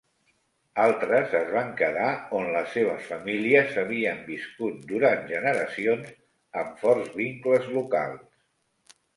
Altres 0.83 1.35
es 1.39 1.51
van 1.55 1.67
quedar 1.81 2.07
on 2.39 2.47
les 2.55 2.71
seves 2.77 3.05
famílies 3.11 3.77
havien 3.83 4.23
viscut 4.31 4.81
durant 4.93 5.29
generacions, 5.35 6.11
amb 6.63 6.83
forts 6.87 7.13
vincles 7.23 7.73
locals. 7.79 8.99